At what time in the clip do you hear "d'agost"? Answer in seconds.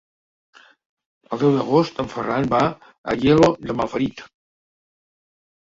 1.57-2.01